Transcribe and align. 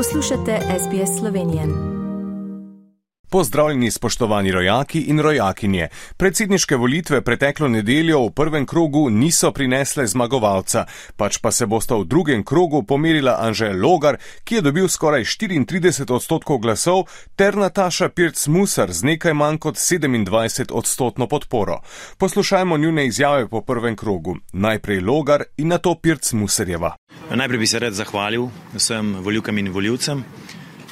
Poslušate 0.00 0.58
SBS 0.78 1.18
Slovenijo. 1.18 1.62
Pozdravljeni, 3.30 3.90
spoštovani 3.90 4.52
rojaki 4.52 5.00
in 5.00 5.20
rojakinje. 5.20 5.88
Predsedniške 6.16 6.76
volitve 6.76 7.20
preteklo 7.20 7.68
nedeljo 7.68 8.26
v 8.26 8.30
prvem 8.30 8.66
krogu 8.66 9.10
niso 9.10 9.52
prinesle 9.52 10.06
zmagovalca, 10.06 10.86
pač 11.16 11.38
pa 11.38 11.50
se 11.50 11.66
bosta 11.66 11.94
v 11.94 12.04
drugem 12.04 12.44
krogu 12.44 12.82
pomerila 12.82 13.36
Anžel 13.40 13.76
Logar, 13.80 14.16
ki 14.44 14.54
je 14.54 14.60
dobil 14.60 14.88
skoraj 14.88 15.24
34 15.24 16.14
odstotkov 16.14 16.58
glasov, 16.58 17.04
ter 17.36 17.56
Nataša 17.56 18.08
Pirc-Musar 18.08 18.92
z 18.92 19.04
nekaj 19.04 19.34
manj 19.34 19.58
kot 19.58 19.76
27 19.76 20.72
odstotno 20.72 21.26
podporo. 21.26 21.82
Poslušajmo 22.18 22.78
njune 22.78 23.06
izjave 23.06 23.48
po 23.48 23.60
prvem 23.60 23.96
krogu. 23.96 24.36
Najprej 24.52 25.00
Logar 25.00 25.44
in 25.56 25.68
na 25.68 25.78
to 25.78 25.90
Pirc-Musarjeva. 25.90 26.96
Najprej 27.30 27.58
bi 27.58 27.66
se 27.66 27.78
rad 27.78 27.92
zahvalil 27.92 28.48
vsem 28.74 29.14
voljivkam 29.22 29.58
in 29.58 29.72
voljivcem 29.72 30.24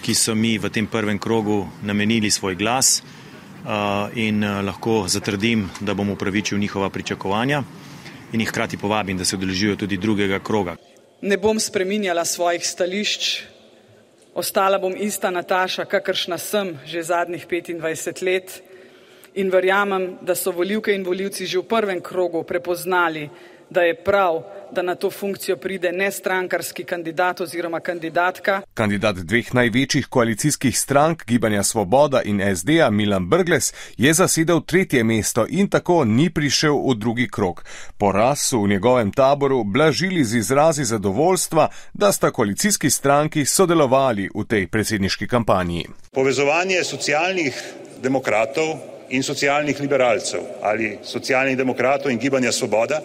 ki 0.09 0.15
so 0.15 0.33
mi 0.35 0.57
v 0.57 0.71
tem 0.73 0.87
prvem 0.87 1.19
krogu 1.19 1.69
namenili 1.83 2.31
svoj 2.31 2.55
glas 2.55 3.03
in 4.17 4.41
lahko 4.41 5.05
zatrdim, 5.05 5.69
da 5.81 5.95
bom 5.95 6.11
upravičil 6.11 6.59
njihova 6.59 6.89
pričakovanja 6.91 7.63
in 8.33 8.41
jih 8.41 8.49
hkrati 8.49 8.77
povabim, 8.77 9.19
da 9.19 9.25
se 9.25 9.37
odeležijo 9.37 9.77
tudi 9.77 9.97
drugega 9.97 10.39
kroga. 10.39 10.77
Ne 11.21 11.37
bom 11.37 11.61
spreminjala 11.61 12.25
svojih 12.25 12.65
stališč, 12.67 13.43
ostala 14.35 14.79
bom 14.79 14.95
ista 14.97 15.31
Nataša, 15.31 15.85
kakršna 15.85 16.39
sem 16.39 16.79
že 16.87 17.03
zadnjih 17.03 17.47
25 17.47 18.25
let 18.25 18.63
in 19.35 19.51
verjamem, 19.51 20.17
da 20.23 20.35
so 20.35 20.53
voljivke 20.57 20.95
in 20.95 21.05
voljivci 21.05 21.47
že 21.47 21.59
v 21.59 21.69
prvem 21.69 22.01
krogu 22.01 22.43
prepoznali, 22.49 23.29
da 23.71 23.83
je 23.83 23.95
prav, 24.05 24.43
da 24.73 24.83
na 24.83 24.95
to 24.95 25.11
funkcijo 25.11 25.57
pride 25.57 25.93
nestrankarski 25.93 26.85
kandidat 26.85 27.41
oziroma 27.41 27.81
kandidatka. 27.81 28.63
Kandidat 28.75 29.17
dveh 29.17 29.55
največjih 29.55 30.07
koalicijskih 30.07 30.79
strank, 30.79 31.25
Gibanja 31.27 31.63
Svoboda 31.63 32.23
in 32.25 32.57
SD-a 32.57 32.91
Milan 32.91 33.29
Brgles, 33.29 33.73
je 33.97 34.13
zasedel 34.13 34.61
tretje 34.61 35.05
mesto 35.05 35.47
in 35.49 35.69
tako 35.69 36.05
ni 36.05 36.31
prišel 36.31 36.77
v 36.91 36.95
drugi 36.95 37.29
krok. 37.29 37.65
Poraz 37.99 38.39
so 38.41 38.63
v 38.63 38.69
njegovem 38.69 39.13
taboru 39.13 39.65
blažili 39.65 40.25
z 40.25 40.37
izrazi 40.37 40.85
zadovoljstva, 40.85 41.69
da 41.93 42.13
sta 42.13 42.31
koalicijski 42.31 42.91
stranki 42.91 43.45
sodelovali 43.45 44.29
v 44.35 44.45
tej 44.45 44.67
predsedniški 44.67 45.29
kampanji. 45.29 45.87
Povezovanje 46.13 46.85
socialnih 46.85 47.63
demokratov 48.03 48.77
in 49.11 49.23
socialnih 49.23 49.81
liberalcev 49.81 50.41
ali 50.63 50.99
socialnih 51.03 51.57
demokratov 51.57 52.11
in 52.11 52.19
Gibanja 52.19 52.53
Svoboda 52.53 53.01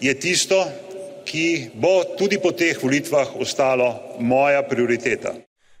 je 0.00 0.14
tisto, 0.20 0.64
ki 1.24 1.70
bo 1.74 2.02
tudi 2.18 2.38
po 2.42 2.52
teh 2.52 2.78
volitvah 2.82 3.36
ostalo 3.40 4.16
moja 4.20 4.62
prioriteta. 4.62 5.34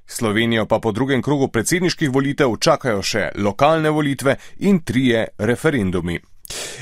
Slovenijo 0.06 0.66
pa 0.66 0.78
po 0.78 0.92
drugem 0.92 1.22
krogu 1.22 1.48
predsedniških 1.48 2.10
volitev 2.10 2.56
čakajo 2.60 3.02
še 3.02 3.28
lokalne 3.36 3.90
volitve 3.90 4.36
in 4.58 4.80
trije 4.80 5.26
referendumi. 5.38 6.18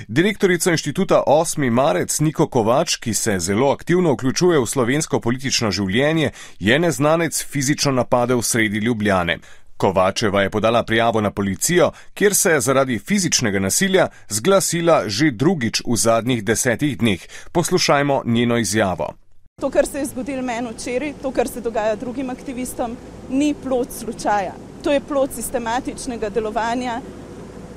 Direktorica 0.09 0.71
inštituta 0.71 1.23
8. 1.27 1.71
marec 1.71 2.21
Niko 2.21 2.47
Kovač, 2.47 2.97
ki 2.97 3.15
se 3.15 3.39
zelo 3.39 3.73
aktivno 3.73 4.13
vključuje 4.13 4.61
v 4.61 4.67
slovensko 4.67 5.21
politično 5.21 5.71
življenje, 5.71 6.31
je 6.59 6.79
neznanec 6.79 7.45
fizično 7.51 7.93
napadel 7.93 8.43
sredi 8.43 8.79
Ljubljane. 8.79 9.39
Kovačeva 9.77 10.43
je 10.43 10.51
podala 10.51 10.83
prijavo 10.83 11.21
na 11.21 11.31
policijo, 11.31 11.91
kjer 12.15 12.35
se 12.35 12.51
je 12.51 12.61
zaradi 12.61 12.99
fizičnega 12.99 13.59
nasilja 13.59 14.09
zglasila 14.29 15.03
že 15.07 15.31
drugič 15.31 15.83
v 15.87 15.97
zadnjih 15.97 16.45
desetih 16.45 16.99
dneh. 16.99 17.21
Poslušajmo 17.53 18.23
njeno 18.25 18.57
izjavo. 18.59 19.15
To, 19.61 19.71
kar 19.71 19.87
se 19.87 19.99
je 19.99 20.07
zgodilo 20.07 20.43
meni 20.43 20.69
včeraj, 20.71 21.13
to, 21.23 21.31
kar 21.31 21.49
se 21.49 21.61
dogaja 21.61 21.97
drugim 21.97 22.31
aktivistom, 22.31 22.97
ni 23.31 23.55
plot 23.63 23.89
slučaja. 23.93 24.53
To 24.85 24.93
je 24.93 25.01
plot 25.01 25.31
sistematičnega 25.35 26.29
delovanja 26.29 27.01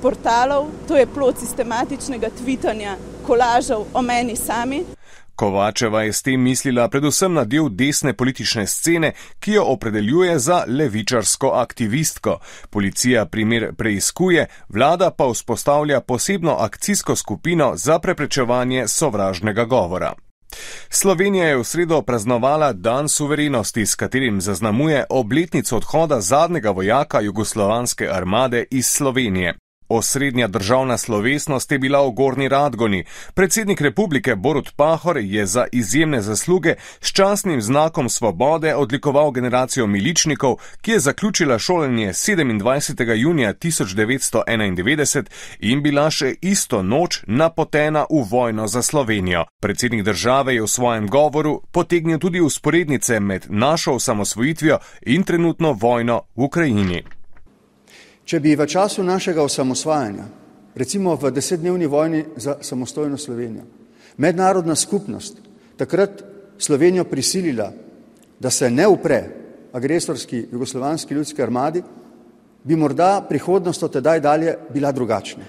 portalov, 0.02 0.66
to 0.88 0.96
je 0.96 1.06
plot 1.06 1.38
sistematičnega 1.38 2.28
tvitanja 2.38 2.96
kolažev 3.26 3.84
o 3.94 4.02
meni 4.02 4.36
sami. 4.36 4.84
Kovačeva 5.40 6.02
je 6.02 6.12
s 6.12 6.22
tem 6.22 6.42
mislila 6.42 6.88
predvsem 6.88 7.32
na 7.32 7.46
del 7.48 7.70
desne 7.72 8.12
politične 8.12 8.66
scene, 8.66 9.12
ki 9.40 9.52
jo 9.52 9.62
opredeljuje 9.72 10.38
za 10.38 10.64
levičarsko 10.68 11.48
aktivistko. 11.48 12.38
Policija 12.70 13.24
primer 13.26 13.70
preizkuje, 13.76 14.46
vlada 14.68 15.10
pa 15.10 15.30
vzpostavlja 15.32 16.00
posebno 16.00 16.56
akcijsko 16.60 17.16
skupino 17.16 17.72
za 17.76 17.98
preprečevanje 17.98 18.88
sovražnega 18.88 19.64
govora. 19.64 20.12
Slovenija 20.90 21.46
je 21.48 21.56
v 21.56 21.64
sredo 21.64 22.02
praznovala 22.02 22.72
Dan 22.72 23.08
suverenosti, 23.08 23.86
s 23.86 23.94
katerim 23.94 24.40
zaznamuje 24.40 25.04
obletnico 25.10 25.76
odhoda 25.76 26.20
zadnjega 26.20 26.70
vojaka 26.70 27.20
jugoslovanske 27.20 28.08
armade 28.12 28.64
iz 28.70 28.86
Slovenije. 28.86 29.54
Osrednja 29.90 30.48
državna 30.48 30.98
slovesnost 30.98 31.72
je 31.72 31.78
bila 31.78 32.06
v 32.06 32.10
Gorni 32.10 32.48
Radgoni. 32.48 33.04
Predsednik 33.34 33.80
republike 33.80 34.36
Borut 34.36 34.72
Pahor 34.76 35.18
je 35.18 35.46
za 35.46 35.66
izjemne 35.72 36.22
zasluge 36.22 36.74
s 37.00 37.12
časnim 37.12 37.62
znakom 37.62 38.08
svobode 38.08 38.74
odlikoval 38.74 39.30
generacijo 39.30 39.86
miličnikov, 39.86 40.56
ki 40.80 40.90
je 40.90 40.98
zaključila 40.98 41.58
šolanje 41.58 42.08
27. 42.08 43.14
junija 43.14 43.54
1991 43.54 45.24
in 45.60 45.82
bila 45.82 46.10
še 46.10 46.34
isto 46.40 46.82
noč 46.82 47.22
napotena 47.26 48.06
v 48.10 48.24
vojno 48.30 48.66
za 48.66 48.82
Slovenijo. 48.82 49.44
Predsednik 49.60 50.04
države 50.04 50.54
je 50.54 50.62
v 50.62 50.68
svojem 50.68 51.06
govoru 51.08 51.62
potegnil 51.72 52.18
tudi 52.18 52.40
usporednice 52.40 53.20
med 53.20 53.46
našo 53.48 53.92
osamosvojitvijo 53.92 54.78
in 55.06 55.22
trenutno 55.22 55.72
vojno 55.72 56.22
v 56.36 56.44
Ukrajini. 56.44 57.19
Če 58.30 58.38
bi 58.38 58.52
v 58.54 58.62
času 58.62 59.02
našega 59.02 59.42
osamosvajanja, 59.42 60.24
recimo 60.78 61.16
v 61.18 61.32
desetdnevni 61.34 61.88
vojni 61.90 62.20
za 62.38 62.60
samostojno 62.62 63.16
Slovenijo, 63.18 63.64
mednarodna 64.22 64.76
skupnost 64.78 65.40
takrat 65.74 66.22
Slovenijo 66.54 67.02
prisilila, 67.10 67.72
da 68.38 68.50
se 68.50 68.70
ne 68.70 68.86
upre 68.86 69.18
agresorski 69.72 70.44
jugoslovanski 70.52 71.14
ljudski 71.14 71.42
armadi, 71.42 71.82
bi 72.62 72.76
morda 72.76 73.26
prihodnost 73.28 73.82
od 73.82 73.92
tedaj 73.98 74.20
dalje 74.20 74.54
bila 74.70 74.92
drugačna. 74.92 75.44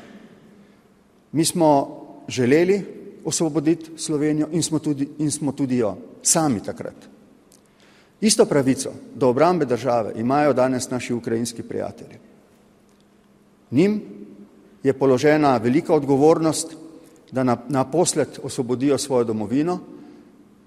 Mi 1.31 1.45
smo 1.45 1.69
želeli 2.27 2.81
osvoboditi 3.25 3.91
Slovenijo 3.97 4.49
in 4.51 4.63
smo 4.63 4.79
tudi, 4.79 5.09
in 5.19 5.31
smo 5.31 5.51
tudi 5.51 5.77
jo 5.77 5.97
sami 6.23 6.63
takrat. 6.63 6.97
Isto 8.21 8.45
pravico 8.45 8.93
do 9.15 9.29
obrambe 9.29 9.65
države 9.65 10.13
imajo 10.17 10.53
danes 10.53 10.89
naši 10.89 11.13
ukrajinski 11.13 11.63
prijatelji. 11.63 12.30
Njim 13.71 14.01
je 14.83 14.93
položena 14.93 15.57
velika 15.57 15.93
odgovornost, 15.93 16.75
da 17.31 17.57
naposled 17.69 18.39
osvobodijo 18.43 18.97
svojo 18.97 19.23
domovino, 19.23 19.79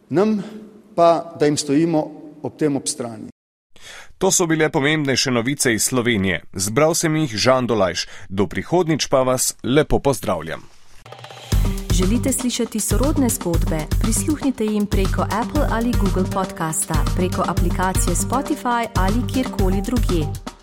nam 0.08 0.42
pa, 0.94 1.36
da 1.40 1.46
jim 1.46 1.56
stojimo 1.56 2.10
ob 2.42 2.56
tem 2.56 2.76
ob 2.76 2.86
strani. 2.86 3.28
To 4.18 4.30
so 4.30 4.46
bile 4.46 4.70
pomembnejše 4.70 5.30
novice 5.30 5.74
iz 5.74 5.82
Slovenije. 5.82 6.42
Zbral 6.52 6.94
sem 6.94 7.16
jih 7.16 7.36
Žan 7.36 7.66
Dolajš. 7.66 8.06
Do 8.28 8.46
prihodnič 8.46 9.06
pa 9.06 9.22
vas 9.22 9.54
lepo 9.62 9.98
pozdravljam. 9.98 10.62
Želite 11.92 12.32
slišati 12.32 12.80
sorodne 12.80 13.28
zgodbe? 13.28 13.78
Prisluhnite 14.02 14.64
jim 14.64 14.86
preko 14.86 15.22
Apple 15.22 15.66
ali 15.70 15.92
Google 15.92 16.30
podcasta, 16.34 17.04
preko 17.16 17.42
aplikacije 17.46 18.14
Spotify 18.14 18.86
ali 18.94 19.32
kjerkoli 19.34 19.82
drugje. 19.86 20.53